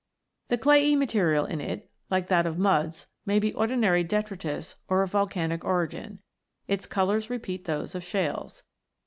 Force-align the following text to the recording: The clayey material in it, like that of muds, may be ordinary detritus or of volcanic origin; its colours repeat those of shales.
The 0.47 0.57
clayey 0.57 0.95
material 0.95 1.45
in 1.45 1.61
it, 1.61 1.91
like 2.09 2.25
that 2.25 2.47
of 2.47 2.57
muds, 2.57 3.05
may 3.23 3.37
be 3.37 3.53
ordinary 3.53 4.03
detritus 4.03 4.75
or 4.87 5.03
of 5.03 5.11
volcanic 5.11 5.63
origin; 5.63 6.21
its 6.67 6.87
colours 6.87 7.29
repeat 7.29 7.65
those 7.65 7.93
of 7.93 8.03
shales. 8.03 8.63